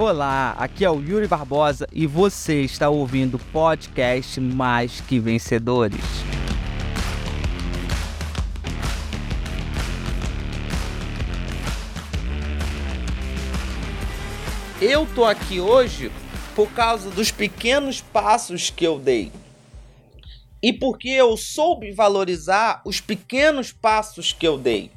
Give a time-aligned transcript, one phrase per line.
[0.00, 6.04] Olá, aqui é o Yuri Barbosa e você está ouvindo o podcast Mais Que Vencedores.
[14.80, 16.12] Eu tô aqui hoje
[16.54, 19.32] por causa dos pequenos passos que eu dei.
[20.62, 24.92] E porque eu soube valorizar os pequenos passos que eu dei.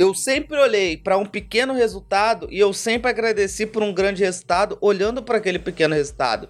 [0.00, 4.78] Eu sempre olhei para um pequeno resultado e eu sempre agradeci por um grande resultado,
[4.80, 6.48] olhando para aquele pequeno resultado.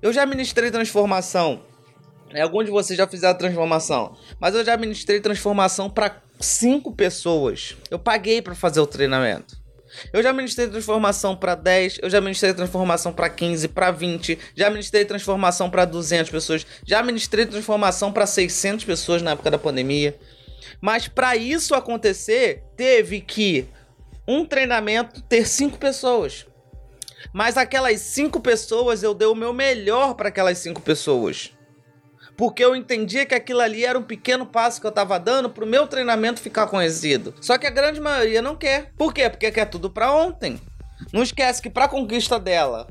[0.00, 1.64] Eu já ministrei transformação.
[2.40, 7.76] Alguns de vocês já fizeram transformação, mas eu já ministrei transformação para cinco pessoas.
[7.90, 9.60] Eu paguei para fazer o treinamento.
[10.12, 14.70] Eu já ministrei transformação para 10, eu já ministrei transformação para 15, para 20, já
[14.70, 20.16] ministrei transformação para 200 pessoas, já ministrei transformação para 600 pessoas na época da pandemia.
[20.82, 23.68] Mas para isso acontecer, teve que
[24.26, 26.44] um treinamento ter cinco pessoas.
[27.32, 31.52] Mas aquelas cinco pessoas eu dei o meu melhor para aquelas cinco pessoas.
[32.36, 35.64] Porque eu entendia que aquilo ali era um pequeno passo que eu estava dando para
[35.64, 37.32] o meu treinamento ficar conhecido.
[37.40, 38.90] Só que a grande maioria não quer.
[38.98, 39.30] Por quê?
[39.30, 40.60] Porque quer tudo para ontem.
[41.12, 42.88] Não esquece que para conquista dela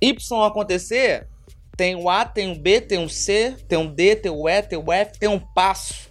[0.00, 1.28] Y acontecer,
[1.76, 4.62] tem o A, tem o B, tem o C, tem o D, tem o E,
[4.62, 6.05] tem o F, tem um passo.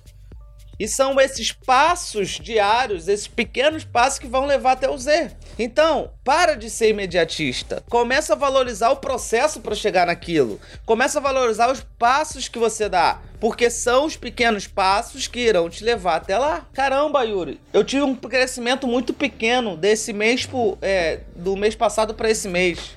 [0.80, 5.32] E são esses passos diários, esses pequenos passos que vão levar até o Z.
[5.58, 7.84] Então, para de ser imediatista.
[7.90, 10.59] Começa a valorizar o processo para chegar naquilo.
[10.86, 15.70] Começa a valorizar os passos que você dá, porque são os pequenos passos que irão
[15.70, 16.67] te levar até lá.
[16.73, 22.14] Caramba, Yuri, eu tive um crescimento muito pequeno desse mês pro, é, do mês passado
[22.14, 22.95] para esse mês.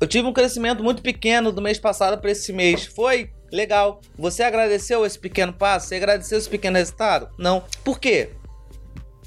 [0.00, 2.84] Eu tive um crescimento muito pequeno do mês passado para esse mês.
[2.84, 4.00] Foi Legal.
[4.18, 5.88] Você agradeceu esse pequeno passo?
[5.88, 7.30] Você agradeceu esse pequeno resultado?
[7.38, 7.64] Não.
[7.84, 8.30] Por quê?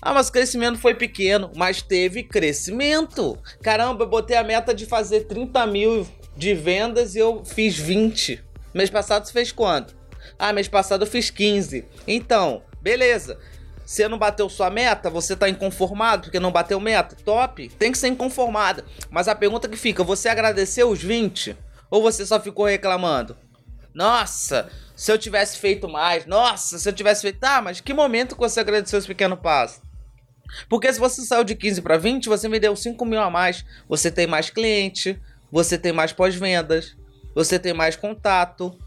[0.02, 3.38] Ah, mas o crescimento foi pequeno, mas teve crescimento.
[3.62, 8.44] Caramba, eu botei a meta de fazer 30 mil de vendas e eu fiz 20.
[8.74, 9.98] Mês passado você fez quanto?
[10.38, 11.86] Ah, mês passado eu fiz 15.
[12.08, 13.40] Então, beleza.
[13.90, 17.16] Você não bateu sua meta, você tá inconformado porque não bateu meta?
[17.26, 18.86] Top, tem que ser inconformado.
[19.10, 21.58] Mas a pergunta que fica, você agradeceu os 20?
[21.90, 23.36] Ou você só ficou reclamando?
[23.92, 26.28] Nossa, se eu tivesse feito mais.
[26.28, 27.40] Nossa, se eu tivesse feito.
[27.40, 29.82] Tá, mas que momento que você agradeceu esse pequeno passo?
[30.70, 33.66] Porque se você saiu de 15 para 20, você vendeu 5 mil a mais.
[33.88, 35.20] Você tem mais cliente,
[35.52, 36.96] você tem mais pós-vendas,
[37.34, 38.78] você tem mais contato.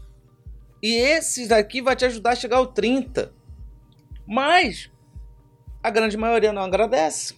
[0.81, 3.33] E esse daqui vai te ajudar a chegar ao 30.
[4.25, 4.92] Mas
[5.83, 7.35] a grande maioria não agradece.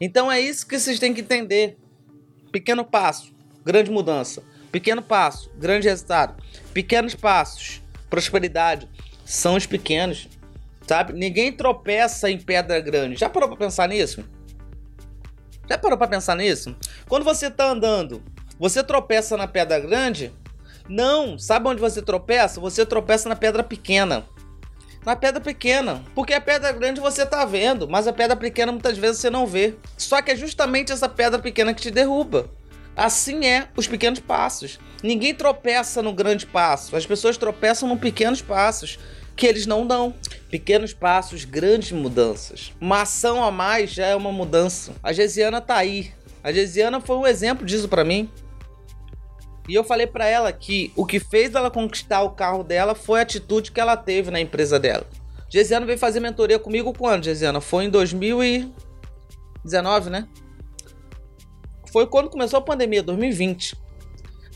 [0.00, 1.76] Então é isso que vocês têm que entender.
[2.50, 3.34] Pequeno passo,
[3.64, 4.42] grande mudança.
[4.72, 6.42] Pequeno passo, grande resultado.
[6.72, 8.88] Pequenos passos, prosperidade.
[9.24, 10.28] São os pequenos,
[10.86, 11.12] sabe?
[11.12, 13.16] Ninguém tropeça em pedra grande.
[13.16, 14.24] Já parou pra pensar nisso?
[15.68, 16.74] Já parou pra pensar nisso?
[17.08, 18.22] Quando você tá andando,
[18.58, 20.32] você tropeça na pedra grande?
[20.88, 22.60] Não, sabe onde você tropeça?
[22.60, 24.26] Você tropeça na pedra pequena.
[25.04, 26.04] Na pedra pequena.
[26.14, 29.46] Porque a pedra grande você tá vendo, mas a pedra pequena muitas vezes você não
[29.46, 29.74] vê.
[29.96, 32.50] Só que é justamente essa pedra pequena que te derruba.
[32.96, 34.78] Assim é os pequenos passos.
[35.02, 36.94] Ninguém tropeça no grande passo.
[36.94, 38.98] As pessoas tropeçam nos pequenos passos
[39.34, 40.14] que eles não dão.
[40.50, 42.72] Pequenos passos, grandes mudanças.
[42.78, 44.92] Uma ação a mais já é uma mudança.
[45.02, 46.12] A Gesiana tá aí.
[46.44, 48.30] A Gesiana foi um exemplo disso para mim.
[49.70, 53.20] E eu falei para ela que o que fez ela conquistar o carro dela foi
[53.20, 55.06] a atitude que ela teve na empresa dela.
[55.48, 57.60] Gesiana veio fazer mentoria comigo quando, Gesiana?
[57.60, 60.26] Foi em 2019, né?
[61.92, 63.76] foi quando começou a pandemia, 2020.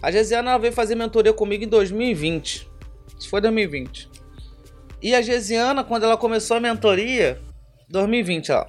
[0.02, 2.68] A Gesiana veio fazer mentoria comigo em 2020.
[3.16, 4.10] Isso foi 2020.
[5.00, 7.40] E a Gesiana, quando ela começou a mentoria,
[7.88, 8.66] 2020, ó.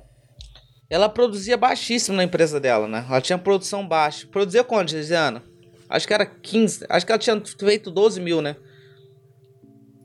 [0.91, 3.03] Ela produzia baixíssimo na empresa dela, né?
[3.09, 4.27] Ela tinha produção baixa.
[4.27, 5.41] Produzia quanto, Gesiana?
[5.89, 6.85] Acho que era 15.
[6.89, 8.55] Acho que ela tinha feito 12 mil, né?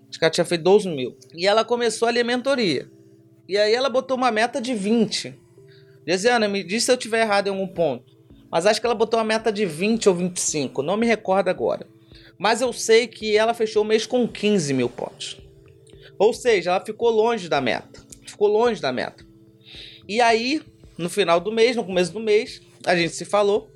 [0.09, 1.17] Acho que ela tinha feito 12 mil.
[1.35, 2.91] E ela começou ali a mentoria.
[3.49, 5.39] E aí ela botou uma meta de 20.
[6.07, 8.11] Gesiana, me diz se eu tiver errado em algum ponto.
[8.51, 11.87] Mas acho que ela botou uma meta de 20 ou 25, não me recordo agora.
[12.37, 15.41] Mas eu sei que ela fechou o mês com 15 mil pontos.
[16.19, 18.01] Ou seja, ela ficou longe da meta.
[18.27, 19.25] Ficou longe da meta.
[20.09, 20.61] E aí,
[20.99, 23.71] no final do mês, no começo do mês, a gente se falou.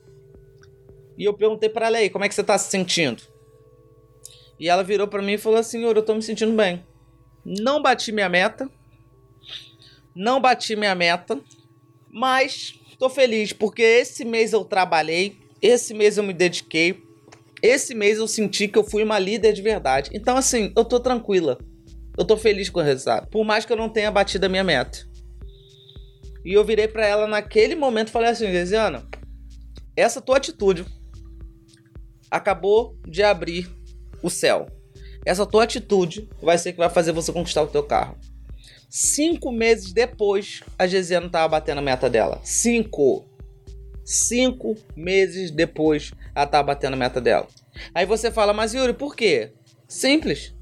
[1.17, 3.23] E eu perguntei para ela aí, como é que você tá se sentindo?
[4.59, 6.85] E ela virou para mim e falou "Senhor, eu tô me sentindo bem.
[7.45, 8.69] Não bati minha meta.
[10.15, 11.41] Não bati minha meta,
[12.09, 17.03] mas Tô feliz porque esse mês eu trabalhei, esse mês eu me dediquei,
[17.63, 20.11] esse mês eu senti que eu fui uma líder de verdade.
[20.13, 21.59] Então, assim, eu tô tranquila.
[22.17, 23.27] Eu tô feliz com o resultado.
[23.29, 24.99] Por mais que eu não tenha batido a minha meta.
[26.45, 29.07] E eu virei para ela naquele momento e falei assim: Gesiana,
[29.97, 30.85] essa tua atitude
[32.35, 33.71] acabou de abrir
[34.21, 34.67] o céu.
[35.25, 38.19] Essa tua atitude vai ser que vai fazer você conquistar o teu carro.
[38.91, 42.41] Cinco meses depois, a Gesiana tava batendo a meta dela.
[42.43, 43.25] Cinco.
[44.05, 47.47] Cinco meses depois, ela tava batendo a meta dela.
[47.95, 49.53] Aí você fala, mas Yuri, por quê?
[49.87, 50.53] Simples.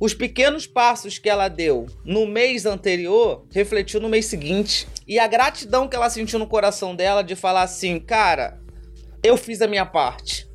[0.00, 4.88] Os pequenos passos que ela deu no mês anterior refletiu no mês seguinte.
[5.06, 8.60] E a gratidão que ela sentiu no coração dela de falar assim, cara,
[9.22, 10.47] eu fiz a minha parte.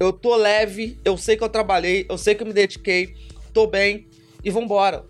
[0.00, 3.14] Eu tô leve, eu sei que eu trabalhei, eu sei que eu me dediquei,
[3.52, 4.08] tô bem
[4.42, 5.04] e vambora.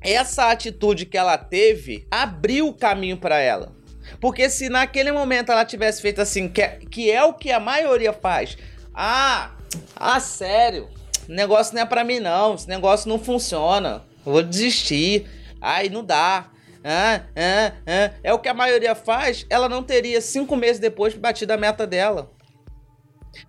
[0.00, 3.74] Essa atitude que ela teve abriu o caminho para ela.
[4.20, 7.58] Porque se naquele momento ela tivesse feito assim, que é, que é o que a
[7.58, 8.56] maioria faz.
[8.94, 9.50] Ah,
[9.96, 10.88] ah, sério,
[11.26, 14.04] negócio não é para mim não, esse negócio não funciona.
[14.24, 15.26] Vou desistir.
[15.60, 16.48] Ai, não dá.
[16.84, 18.14] Ah, ah, ah.
[18.22, 21.84] É o que a maioria faz, ela não teria cinco meses depois batido a meta
[21.84, 22.30] dela.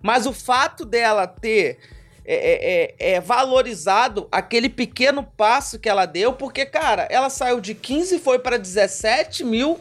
[0.00, 1.78] Mas o fato dela ter
[2.24, 7.60] é, é, é, é, valorizado aquele pequeno passo que ela deu, porque, cara, ela saiu
[7.60, 9.80] de 15 e foi para 17 mil,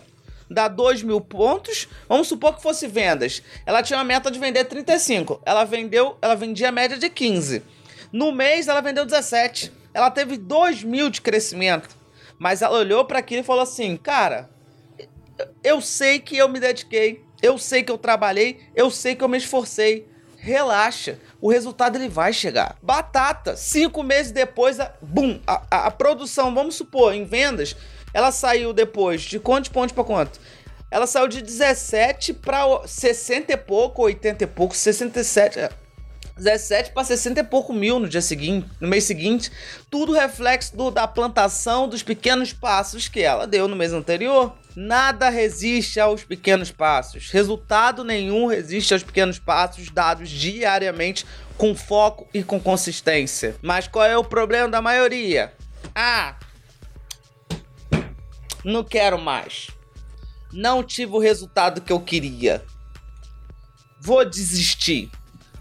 [0.50, 1.88] dá 2 mil pontos.
[2.10, 3.44] Vamos supor que fosse vendas.
[3.66, 5.42] Ela tinha uma meta de vender 35.
[5.46, 7.64] Ela vendeu, ela vendia a média de 15.
[8.12, 9.72] No mês, ela vendeu 17.
[9.94, 11.90] Ela teve 2 mil de crescimento.
[12.40, 14.50] Mas ela olhou para aquilo e falou assim: Cara,
[15.64, 19.28] eu sei que eu me dediquei, eu sei que eu trabalhei, eu sei que eu
[19.28, 20.08] me esforcei.
[20.38, 22.76] Relaxa, o resultado ele vai chegar.
[22.82, 27.76] Batata, cinco meses depois, a, bum, a, a, a produção, vamos supor, em vendas,
[28.14, 30.40] ela saiu depois de quantos pontos para quanto?
[30.90, 35.60] Ela saiu de 17 para 60 e pouco, 80 e pouco, 67.
[36.38, 39.52] 17 para 60 e pouco mil no dia seguinte, no mês seguinte,
[39.90, 44.54] tudo reflexo do, da plantação dos pequenos passos que ela deu no mês anterior.
[44.76, 47.30] Nada resiste aos pequenos passos.
[47.30, 51.26] Resultado nenhum resiste aos pequenos passos dados diariamente
[51.58, 53.56] com foco e com consistência.
[53.62, 55.54] Mas qual é o problema da maioria?
[55.94, 56.36] Ah,
[58.64, 59.68] não quero mais.
[60.54, 62.64] Não tive o resultado que eu queria.
[64.00, 65.10] Vou desistir.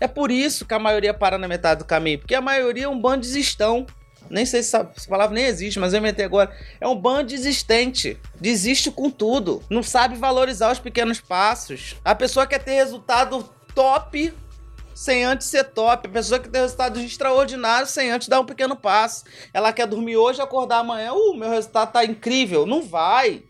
[0.01, 2.89] É por isso que a maioria para na metade do caminho, porque a maioria é
[2.89, 3.87] um bando desistão.
[4.31, 6.57] Nem sei se essa palavra nem existe, mas eu inventei agora.
[6.81, 8.17] É um bando desistente.
[8.41, 9.63] Desiste com tudo.
[9.69, 11.97] Não sabe valorizar os pequenos passos.
[12.05, 13.43] A pessoa quer ter resultado
[13.75, 14.33] top
[14.95, 16.07] sem antes ser top.
[16.07, 19.25] A pessoa quer ter resultado extraordinário sem antes dar um pequeno passo.
[19.53, 21.13] Ela quer dormir hoje e acordar amanhã.
[21.13, 22.67] Uh, meu resultado tá incrível.
[22.67, 23.43] Não vai.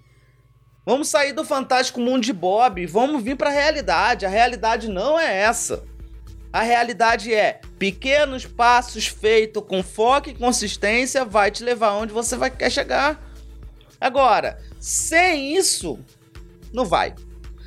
[0.87, 2.87] Vamos sair do fantástico mundo de Bob.
[2.87, 4.25] Vamos vir para a realidade.
[4.25, 5.90] A realidade não é essa.
[6.53, 12.37] A realidade é: pequenos passos feitos com foco e consistência vai te levar onde você
[12.37, 13.23] vai quer chegar.
[14.01, 15.99] Agora, sem isso,
[16.73, 17.15] não vai.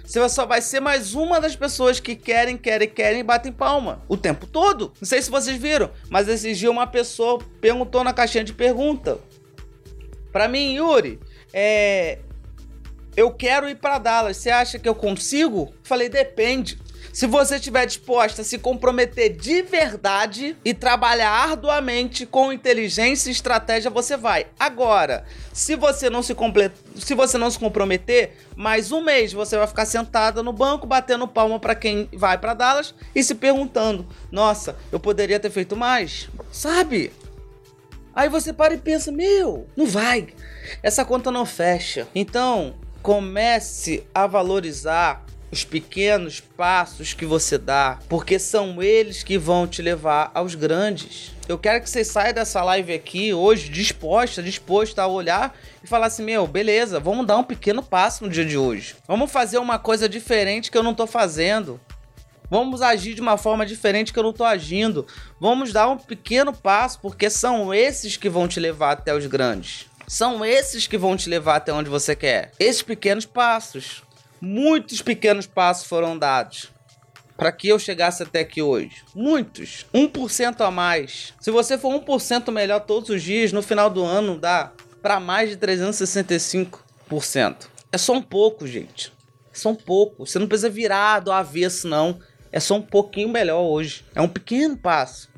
[0.04, 4.04] Você só vai ser mais uma das pessoas que querem, querem, querem e batem palma
[4.08, 4.92] o tempo todo.
[5.00, 9.20] Não sei se vocês viram, mas esse dia uma pessoa perguntou na caixinha de pergunta
[10.34, 11.20] para mim, Yuri,
[11.54, 12.18] é,
[13.16, 14.38] eu quero ir para Dallas.
[14.38, 15.72] Você acha que eu consigo?
[15.84, 16.80] Falei, depende.
[17.14, 23.32] Se você estiver disposta a se comprometer de verdade e trabalhar arduamente com inteligência e
[23.32, 24.48] estratégia, você vai.
[24.60, 26.36] Agora, se você não se
[26.96, 31.28] se você não se comprometer, mais um mês você vai ficar sentada no banco batendo
[31.28, 36.28] palma para quem vai para Dallas e se perguntando: "Nossa, eu poderia ter feito mais?"
[36.52, 37.14] Sabe?
[38.16, 40.30] Aí você para e pensa: "Meu, não vai.
[40.82, 42.08] Essa conta não fecha".
[42.16, 45.23] Então, comece a valorizar
[45.54, 51.32] os pequenos passos que você dá, porque são eles que vão te levar aos grandes.
[51.48, 56.08] Eu quero que você saia dessa live aqui hoje disposta, disposta a olhar e falar
[56.08, 58.96] assim: meu, beleza, vamos dar um pequeno passo no dia de hoje.
[59.08, 61.80] Vamos fazer uma coisa diferente que eu não tô fazendo.
[62.50, 65.06] Vamos agir de uma forma diferente que eu não tô agindo.
[65.40, 69.86] Vamos dar um pequeno passo, porque são esses que vão te levar até os grandes.
[70.08, 72.52] São esses que vão te levar até onde você quer.
[72.60, 74.04] Esses pequenos passos
[74.44, 76.70] muitos pequenos passos foram dados
[77.38, 79.02] para que eu chegasse até aqui hoje.
[79.16, 79.86] Muitos.
[79.94, 81.34] 1% a mais.
[81.40, 85.50] Se você for 1% melhor todos os dias, no final do ano dá para mais
[85.50, 87.70] de 365%.
[87.90, 89.14] É só um pouco, gente.
[89.52, 90.26] É só um pouco.
[90.26, 92.20] Você não precisa virar do avesso, não.
[92.52, 94.04] É só um pouquinho melhor hoje.
[94.14, 95.30] É um pequeno passo.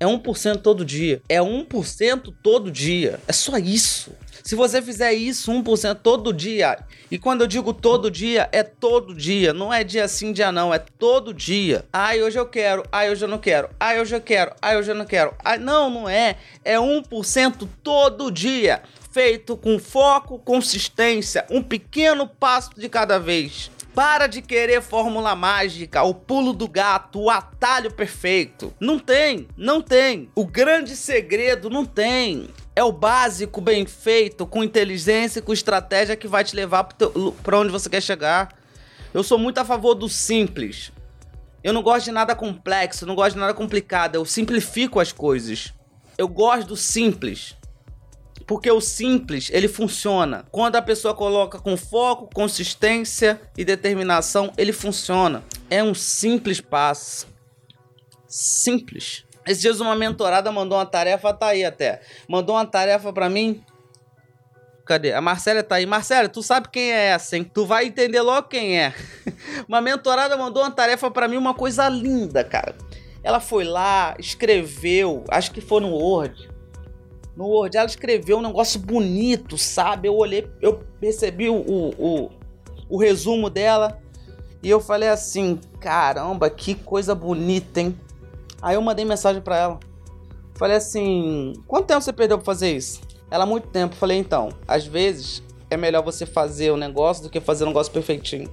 [0.00, 1.20] É 1% todo dia.
[1.28, 3.20] É 1% todo dia.
[3.28, 4.10] É só isso.
[4.42, 6.78] Se você fizer isso 1% todo dia,
[7.10, 10.72] e quando eu digo todo dia, é todo dia, não é dia sim, dia não,
[10.72, 11.84] é todo dia.
[11.92, 14.90] Ai, hoje eu quero, ai, hoje eu não quero, ai, hoje eu quero, ai, hoje
[14.90, 15.34] eu não quero.
[15.44, 16.36] Ai, não, não é.
[16.64, 23.70] É 1% todo dia feito com foco, consistência, um pequeno passo de cada vez.
[23.94, 28.72] Para de querer fórmula mágica, o pulo do gato, o atalho perfeito.
[28.78, 30.30] Não tem, não tem.
[30.34, 32.48] O grande segredo não tem.
[32.74, 36.84] É o básico bem feito, com inteligência e com estratégia que vai te levar
[37.42, 38.54] para onde você quer chegar.
[39.12, 40.92] Eu sou muito a favor do simples.
[41.62, 44.14] Eu não gosto de nada complexo, não gosto de nada complicado.
[44.14, 45.74] Eu simplifico as coisas.
[46.16, 47.56] Eu gosto do simples.
[48.50, 50.44] Porque o simples, ele funciona.
[50.50, 55.44] Quando a pessoa coloca com foco, consistência e determinação, ele funciona.
[55.70, 57.28] É um simples passo.
[58.26, 59.24] Simples.
[59.46, 62.00] Esses dias uma mentorada mandou uma tarefa, tá aí até.
[62.26, 63.62] Mandou uma tarefa para mim.
[64.84, 65.12] Cadê?
[65.12, 65.86] A Marcela tá aí.
[65.86, 67.44] Marcela, tu sabe quem é essa, hein?
[67.44, 68.92] Tu vai entender logo quem é.
[69.68, 72.74] uma mentorada mandou uma tarefa para mim, uma coisa linda, cara.
[73.22, 76.49] Ela foi lá, escreveu, acho que foi no Word
[77.40, 77.74] no Word.
[77.76, 80.06] Ela escreveu um negócio bonito, sabe?
[80.08, 82.30] Eu olhei, eu percebi o, o,
[82.88, 83.98] o resumo dela
[84.62, 87.98] e eu falei assim: caramba, que coisa bonita, hein?
[88.60, 89.80] Aí eu mandei mensagem para ela.
[90.54, 93.00] Falei assim: quanto tempo você perdeu pra fazer isso?
[93.30, 93.96] Ela, muito tempo.
[93.96, 97.90] Falei: então, às vezes é melhor você fazer o negócio do que fazer o negócio
[97.90, 98.50] perfeitinho.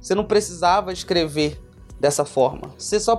[0.00, 1.58] Você não precisava escrever
[2.00, 2.70] dessa forma.
[2.78, 3.16] Você só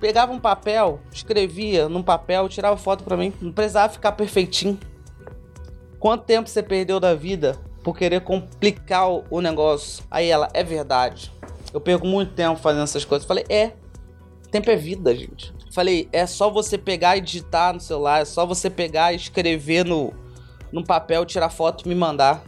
[0.00, 3.32] pegava um papel, escrevia num papel, tirava foto para mim.
[3.40, 4.78] Não precisava ficar perfeitinho.
[5.98, 10.04] Quanto tempo você perdeu da vida por querer complicar o negócio?
[10.10, 11.32] Aí ela, é verdade.
[11.72, 13.26] Eu perco muito tempo fazendo essas coisas.
[13.26, 13.72] falei, é.
[14.50, 15.52] Tempo é vida, gente.
[15.72, 19.84] falei, é só você pegar e digitar no celular, é só você pegar e escrever
[19.84, 20.14] no,
[20.70, 22.44] no papel, tirar foto e me mandar.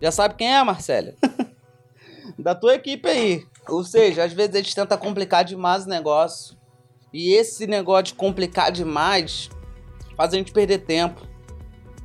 [0.00, 1.14] Já sabe quem é, Marcela?
[2.38, 3.46] da tua equipe aí.
[3.68, 6.56] Ou seja, às vezes eles tentam complicar demais o negócio.
[7.12, 9.48] E esse negócio de complicar demais
[10.16, 11.22] faz a gente perder tempo,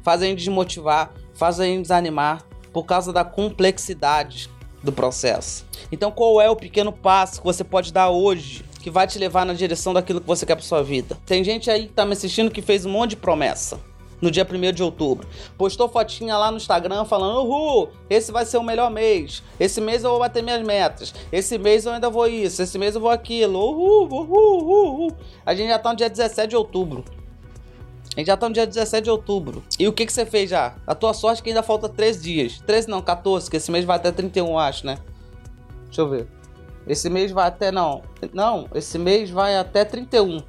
[0.03, 4.49] faz a gente desmotivar, faz a gente desanimar por causa da complexidade
[4.83, 5.65] do processo.
[5.91, 9.45] Então, qual é o pequeno passo que você pode dar hoje que vai te levar
[9.45, 11.17] na direção daquilo que você quer para sua vida?
[11.25, 13.79] Tem gente aí que tá me assistindo que fez um monte de promessa
[14.21, 15.27] no dia 1 de outubro.
[15.57, 19.41] Postou fotinha lá no Instagram falando: Uhul, esse vai ser o melhor mês.
[19.59, 21.13] Esse mês eu vou bater minhas metas.
[21.31, 22.61] Esse mês eu ainda vou isso.
[22.61, 23.59] Esse mês eu vou aquilo.
[23.59, 25.17] Uhul, uhul, uhul.
[25.45, 27.03] A gente já tá no dia 17 de outubro.
[28.15, 29.63] A gente já tá no dia 17 de outubro.
[29.79, 30.75] E o que que você fez já?
[30.85, 32.61] A tua sorte é que ainda falta 3 dias.
[32.67, 34.97] 13 não, 14, que esse mês vai até 31, acho, né?
[35.85, 36.27] Deixa eu ver.
[36.87, 38.01] Esse mês vai até não.
[38.33, 40.41] Não, esse mês vai até 31.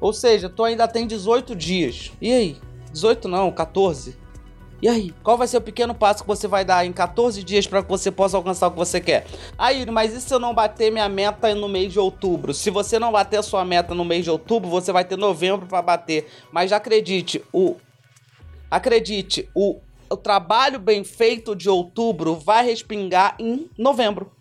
[0.00, 2.12] Ou seja, tu ainda tem 18 dias.
[2.20, 2.56] E aí?
[2.94, 4.16] 18 não, 14.
[4.80, 7.66] E aí, qual vai ser o pequeno passo que você vai dar em 14 dias
[7.66, 9.26] para que você possa alcançar o que você quer?
[9.58, 12.52] Aí, mas e se eu não bater minha meta no mês de outubro?
[12.54, 15.66] Se você não bater a sua meta no mês de outubro, você vai ter novembro
[15.66, 16.28] para bater.
[16.52, 17.76] Mas acredite, o
[18.70, 24.33] acredite, o, o trabalho bem feito de outubro vai respingar em novembro.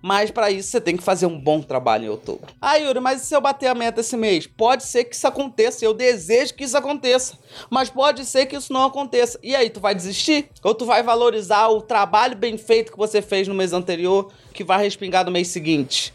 [0.00, 2.52] Mas para isso você tem que fazer um bom trabalho em outubro.
[2.60, 4.46] Ah, Yuri, mas e se eu bater a meta esse mês?
[4.46, 5.84] Pode ser que isso aconteça.
[5.84, 7.38] Eu desejo que isso aconteça.
[7.70, 9.38] Mas pode ser que isso não aconteça.
[9.42, 10.48] E aí, tu vai desistir?
[10.62, 14.64] Ou tu vai valorizar o trabalho bem feito que você fez no mês anterior, que
[14.64, 16.12] vai respingar no mês seguinte?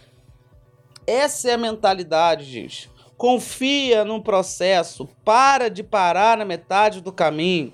[1.05, 2.89] Essa é a mentalidade, gente.
[3.15, 5.07] Confia no processo.
[5.23, 7.73] Para de parar na metade do caminho.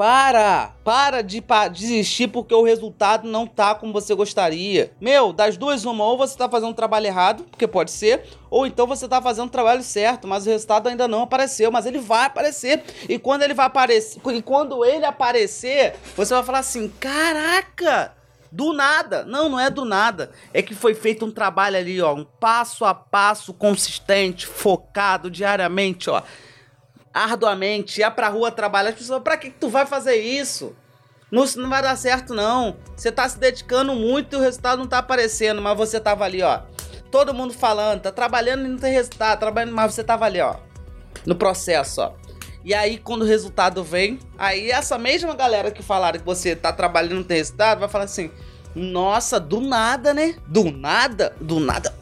[0.00, 0.72] Para!
[0.82, 4.90] Para de pa desistir porque o resultado não tá como você gostaria.
[4.98, 8.66] Meu, das duas, uma, ou você tá fazendo um trabalho errado, porque pode ser, ou
[8.66, 11.98] então você tá fazendo o trabalho certo, mas o resultado ainda não apareceu, mas ele
[11.98, 12.82] vai aparecer.
[13.10, 18.14] E quando ele vai aparecer, e quando ele aparecer, você vai falar assim: "Caraca!
[18.50, 19.22] Do nada.
[19.24, 20.30] Não, não é do nada.
[20.52, 26.08] É que foi feito um trabalho ali, ó, um passo a passo consistente, focado diariamente,
[26.08, 26.22] ó
[27.12, 30.74] arduamente, ia pra rua trabalhar, as pessoas, pra que, tu vai fazer isso?
[31.30, 32.76] Não, não vai dar certo, não.
[32.96, 36.42] Você tá se dedicando muito e o resultado não tá aparecendo, mas você tava ali,
[36.42, 36.60] ó.
[37.10, 40.56] Todo mundo falando, tá trabalhando e não tem resultado, trabalhando, mas você tava ali, ó.
[41.26, 42.12] No processo, ó.
[42.64, 46.72] E aí, quando o resultado vem, aí essa mesma galera que falaram que você tá
[46.72, 48.30] trabalhando e não tem resultado, vai falar assim:
[48.74, 50.36] Nossa, do nada, né?
[50.46, 51.99] Do nada, do nada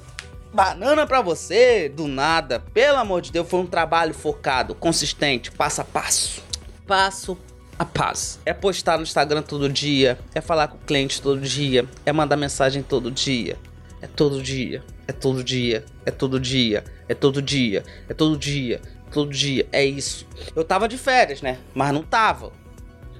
[0.52, 2.60] banana para você do nada.
[2.72, 6.42] Pelo amor de Deus, foi um trabalho focado, consistente, passo a passo.
[6.86, 7.38] Passo
[7.78, 8.40] a passo.
[8.44, 12.36] É postar no Instagram todo dia, é falar com o cliente todo dia, é mandar
[12.36, 13.56] mensagem todo dia.
[14.00, 16.84] É todo dia, é todo dia, é todo dia.
[17.08, 20.26] é todo dia, é todo dia, todo dia, é isso.
[20.54, 21.58] Eu tava de férias, né?
[21.74, 22.52] Mas não tava.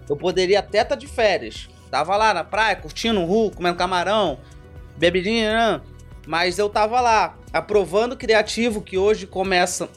[0.09, 1.69] Eu poderia até estar tá de férias.
[1.91, 4.39] Tava lá na praia, curtindo o ru, comendo camarão,
[4.97, 5.81] bebidinha, né?
[6.29, 9.89] Mas eu tava lá, aprovando criativo que hoje começa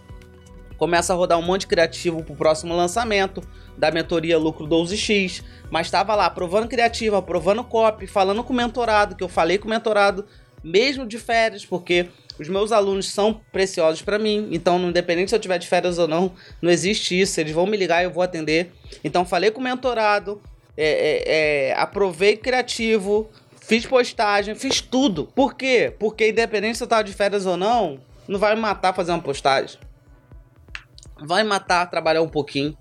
[0.78, 3.44] começa a rodar um monte de criativo pro próximo lançamento
[3.78, 9.14] da mentoria Lucro 12X, mas tava lá aprovando criativo, aprovando copy, falando com o mentorado,
[9.14, 10.26] que eu falei com o mentorado
[10.64, 12.08] mesmo de férias, porque
[12.40, 16.08] os meus alunos são preciosos para mim, então independente se eu tiver de férias ou
[16.08, 18.72] não, não existe isso, eles vão me ligar e eu vou atender.
[19.04, 20.42] Então falei com o mentorado,
[20.78, 21.24] é, é,
[21.72, 23.30] é, aprovei criativo,
[23.72, 25.28] fiz postagem, fiz tudo.
[25.34, 25.96] Por quê?
[25.98, 29.22] Porque independente se eu tava de férias ou não, não vai me matar fazer uma
[29.22, 29.80] postagem.
[31.22, 32.78] Vai matar trabalhar um pouquinho.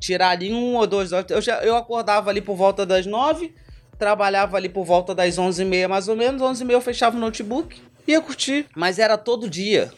[0.00, 1.30] Tirar ali um ou dois horas.
[1.30, 3.54] Eu, já, eu acordava ali por volta das nove,
[3.96, 6.42] trabalhava ali por volta das onze e meia mais ou menos.
[6.42, 8.66] Onze e meia eu fechava o notebook, ia curtir.
[8.74, 9.92] Mas era todo dia.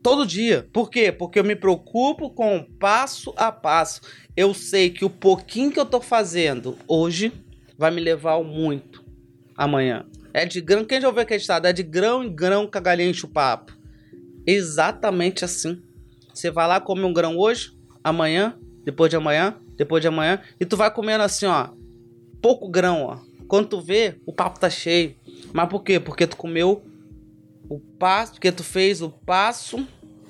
[0.00, 0.68] Todo dia.
[0.72, 1.10] Por quê?
[1.10, 4.00] Porque eu me preocupo com passo a passo.
[4.36, 7.32] Eu sei que o pouquinho que eu tô fazendo hoje
[7.76, 9.03] vai me levar ao muito
[9.56, 10.04] amanhã.
[10.32, 10.84] É de grão.
[10.84, 11.66] Quem já ouviu aquele estado?
[11.66, 13.72] É de grão em grão que a galinha enche o papo.
[14.46, 15.80] Exatamente assim.
[16.32, 20.66] Você vai lá comer um grão hoje, amanhã, depois de amanhã, depois de amanhã, e
[20.66, 21.68] tu vai comendo assim, ó,
[22.42, 23.18] pouco grão, ó.
[23.46, 25.14] Quando tu vê, o papo tá cheio.
[25.52, 26.00] Mas por quê?
[26.00, 26.82] Porque tu comeu
[27.68, 29.86] o passo, porque tu fez o passo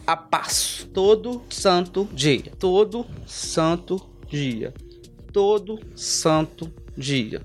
[0.06, 0.86] a passo.
[0.88, 2.52] Todo santo dia.
[2.58, 4.74] Todo santo dia.
[5.32, 7.42] Todo santo dia.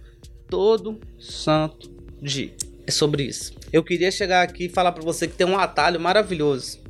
[0.49, 1.89] Todo santo
[2.21, 2.53] dia.
[2.87, 3.53] É sobre isso.
[3.71, 6.81] Eu queria chegar aqui e falar para você que tem um atalho maravilhoso.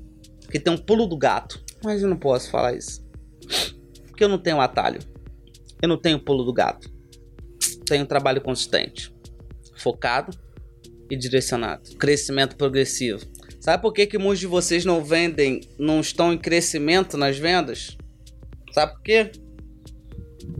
[0.50, 1.62] Que tem um pulo do gato.
[1.84, 3.06] Mas eu não posso falar isso.
[4.08, 5.00] Porque eu não tenho atalho.
[5.82, 6.90] Eu não tenho pulo do gato.
[7.86, 9.14] Tenho um trabalho consistente.
[9.76, 10.38] Focado
[11.10, 11.96] e direcionado.
[11.98, 13.26] Crescimento progressivo.
[13.60, 17.98] Sabe por que, que muitos de vocês não vendem, não estão em crescimento nas vendas?
[18.72, 19.32] Sabe por quê?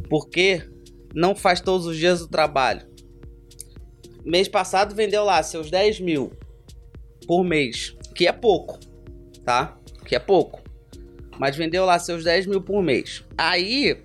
[0.10, 0.70] Porque
[1.14, 2.89] não faz todos os dias o trabalho.
[4.30, 6.32] Mês passado vendeu lá seus 10 mil
[7.26, 8.78] por mês, que é pouco,
[9.44, 9.76] tá?
[10.06, 10.62] Que é pouco.
[11.40, 13.24] Mas vendeu lá seus 10 mil por mês.
[13.36, 13.98] Aí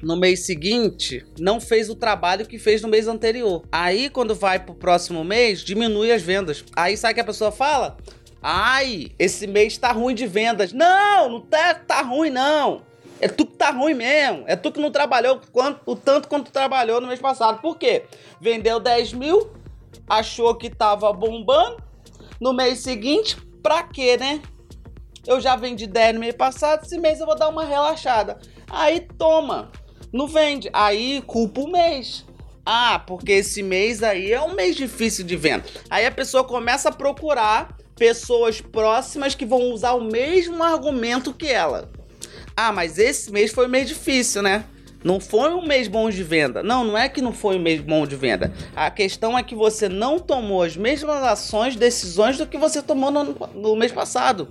[0.00, 3.64] no mês seguinte não fez o trabalho que fez no mês anterior.
[3.72, 6.64] Aí, quando vai pro próximo mês, diminui as vendas.
[6.76, 7.96] Aí sabe que a pessoa fala?
[8.40, 10.72] Ai, esse mês tá ruim de vendas.
[10.72, 12.82] Não, não tá, tá ruim, não.
[13.22, 14.44] É tu que tá ruim mesmo.
[14.46, 17.62] É tu que não trabalhou quanto, o tanto quanto trabalhou no mês passado.
[17.62, 18.04] Por quê?
[18.40, 19.50] Vendeu 10 mil,
[20.08, 21.82] achou que tava bombando.
[22.40, 24.42] No mês seguinte, pra quê, né?
[25.26, 28.38] Eu já vendi 10 no mês passado, esse mês eu vou dar uma relaxada.
[28.68, 29.70] Aí toma
[30.12, 30.68] não vende.
[30.72, 32.24] Aí culpa o mês.
[32.64, 35.64] Ah, porque esse mês aí é um mês difícil de venda.
[35.88, 41.48] Aí a pessoa começa a procurar pessoas próximas que vão usar o mesmo argumento que
[41.48, 41.90] ela.
[42.56, 44.64] Ah, mas esse mês foi um mês difícil, né?
[45.04, 46.62] Não foi um mês bom de venda.
[46.62, 48.52] Não, não é que não foi um mês bom de venda.
[48.74, 53.10] A questão é que você não tomou as mesmas ações, decisões do que você tomou
[53.10, 54.48] no, no mês passado.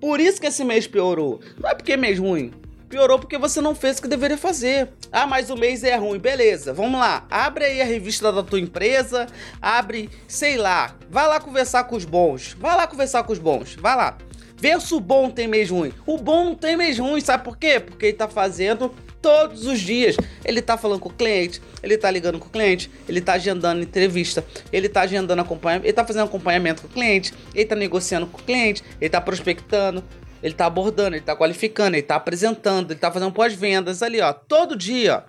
[0.00, 1.40] Por isso que esse mês piorou.
[1.58, 2.52] Não é porque é mês ruim.
[2.90, 4.88] Piorou porque você não fez o que deveria fazer.
[5.12, 6.18] Ah, mas o mês é ruim.
[6.18, 7.24] Beleza, vamos lá.
[7.30, 9.26] Abre aí a revista da tua empresa.
[9.62, 10.96] Abre, sei lá.
[11.08, 12.56] Vai lá conversar com os bons.
[12.58, 13.76] Vai lá conversar com os bons.
[13.76, 14.18] Vai lá.
[14.60, 15.92] Vê se o bom tem mês ruim.
[16.06, 17.80] O bom não tem mês ruim, sabe por quê?
[17.80, 20.16] Porque ele tá fazendo todos os dias.
[20.44, 23.82] Ele tá falando com o cliente, ele tá ligando com o cliente, ele tá agendando
[23.82, 28.26] entrevista, ele tá agendando acompanhamento, ele tá fazendo acompanhamento com o cliente, ele tá negociando
[28.26, 30.04] com o cliente, ele tá prospectando,
[30.42, 34.32] ele tá abordando, ele tá qualificando, ele tá apresentando, ele tá fazendo pós-vendas ali, ó,
[34.32, 35.24] todo dia.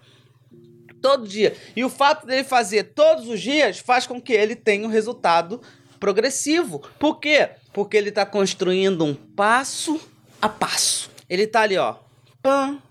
[1.02, 1.56] Todo dia.
[1.76, 5.60] E o fato dele fazer todos os dias faz com que ele tenha um resultado
[6.00, 6.80] progressivo.
[7.00, 7.50] Por quê?
[7.74, 10.00] Porque ele tá construindo um passo
[10.42, 11.10] a passo.
[11.30, 11.96] Ele tá ali, ó.
[12.42, 12.82] Pam,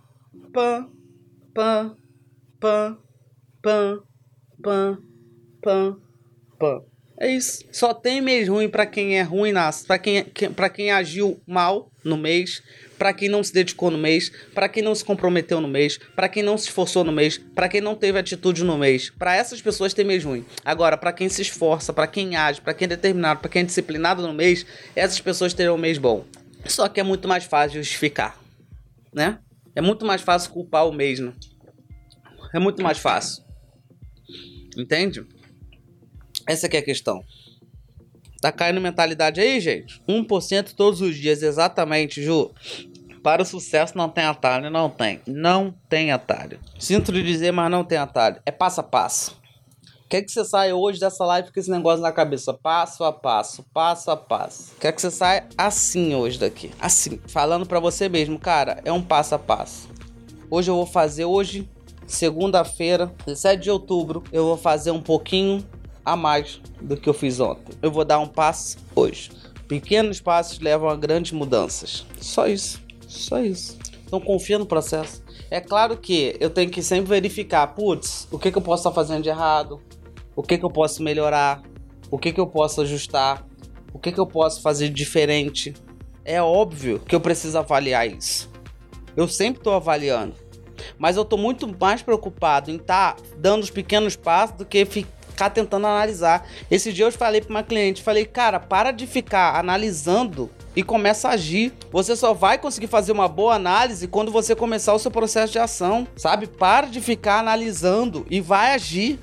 [0.53, 0.91] pam,
[1.53, 1.97] pam,
[2.59, 2.99] pam,
[3.61, 4.03] pam,
[4.63, 4.99] pam,
[5.61, 6.01] pam,
[6.59, 6.85] pam.
[7.19, 7.65] É isso.
[7.71, 10.25] Só tem mês ruim para quem é ruim nas, para quem,
[10.57, 12.63] para quem agiu mal no mês,
[13.01, 16.29] para quem não se dedicou no mês, para quem não se comprometeu no mês, para
[16.29, 19.09] quem não se esforçou no mês, para quem não teve atitude no mês.
[19.09, 20.45] Para essas pessoas tem mês ruim.
[20.63, 23.65] Agora, para quem se esforça, para quem age, para quem é determinado, para quem é
[23.65, 26.27] disciplinado no mês, essas pessoas terão um mês bom.
[26.67, 28.39] Só que é muito mais fácil justificar,
[29.15, 29.39] né?
[29.75, 31.33] É muito mais fácil culpar o mês, né?
[32.55, 33.43] É muito mais fácil.
[34.77, 35.25] Entende?
[36.47, 37.25] Essa é a questão.
[38.41, 40.01] Tá caindo mentalidade aí, gente?
[40.09, 42.51] 1% todos os dias, exatamente, Ju.
[43.23, 45.21] Para o sucesso não tem atalho, não tem.
[45.27, 46.59] Não tem atalho.
[46.79, 48.41] Sinto dizer, mas não tem atalho.
[48.47, 49.39] É passo a passo.
[50.09, 53.63] Quer que você saia hoje dessa live com esse negócio na cabeça, passo a passo,
[53.73, 54.75] passo a passo.
[54.81, 59.01] Quer que você saia assim hoje daqui, assim, falando para você mesmo, cara, é um
[59.01, 59.89] passo a passo.
[60.51, 61.71] Hoje eu vou fazer hoje,
[62.09, 65.65] segunda-feira, 17 de outubro, eu vou fazer um pouquinho
[66.05, 67.77] a mais do que eu fiz ontem.
[67.81, 69.31] Eu vou dar um passo hoje.
[69.69, 72.05] Pequenos passos levam a grandes mudanças.
[72.21, 72.81] Só isso,
[73.11, 73.79] só isso.
[74.05, 75.23] Então confia no processo.
[75.51, 78.93] É claro que eu tenho que sempre verificar, putz, o que, que eu posso estar
[78.93, 79.81] fazendo de errado,
[80.35, 81.63] o que, que eu posso melhorar,
[82.11, 83.47] o que, que eu posso ajustar,
[83.93, 85.75] o que, que eu posso fazer diferente.
[86.25, 88.51] É óbvio que eu preciso avaliar isso.
[89.17, 90.35] Eu sempre estou avaliando.
[90.99, 94.85] Mas eu estou muito mais preocupado em estar tá dando os pequenos passos do que
[94.85, 96.49] ficar tentando analisar.
[96.71, 101.29] Esse dia eu falei para uma cliente, falei, cara, para de ficar analisando e começa
[101.29, 101.73] a agir.
[101.91, 105.59] Você só vai conseguir fazer uma boa análise quando você começar o seu processo de
[105.59, 106.47] ação, sabe?
[106.47, 109.19] Para de ficar analisando e vai agir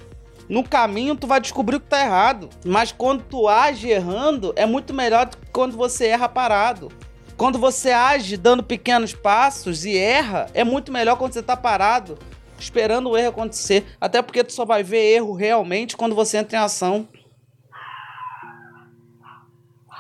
[0.49, 2.49] no caminho tu vai descobrir o que tá errado.
[2.65, 6.89] Mas quando tu age errando, é muito melhor do que quando você erra parado.
[7.36, 12.17] Quando você age dando pequenos passos e erra, é muito melhor quando você tá parado,
[12.57, 13.86] esperando o erro acontecer.
[14.01, 17.07] Até porque tu só vai ver erro realmente quando você entra em ação.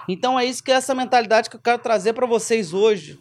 [0.07, 3.19] Então é isso que é essa mentalidade que eu quero trazer para vocês hoje.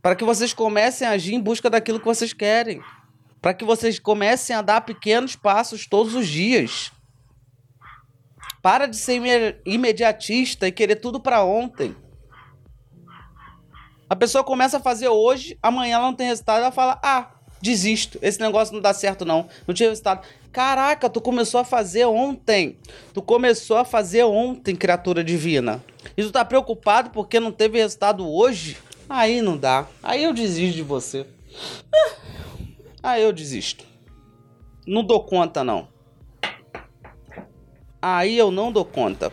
[0.00, 2.82] Para que vocês comecem a agir em busca daquilo que vocês querem
[3.40, 6.92] para que vocês comecem a dar pequenos passos todos os dias.
[8.62, 11.96] Para de ser imediatista e querer tudo para ontem.
[14.08, 18.18] A pessoa começa a fazer hoje, amanhã ela não tem resultado, ela fala: "Ah, desisto.
[18.22, 19.48] Esse negócio não dá certo não.
[19.66, 20.26] Não tinha resultado".
[20.52, 22.76] Caraca, tu começou a fazer ontem.
[23.14, 25.82] Tu começou a fazer ontem, criatura divina.
[26.16, 28.76] E tu tá preocupado porque não teve resultado hoje?
[29.08, 29.86] Aí não dá.
[30.02, 31.26] Aí eu desisto de você.
[33.02, 33.84] Ah, eu desisto.
[34.86, 35.88] Não dou conta, não.
[38.02, 39.32] Aí eu não dou conta.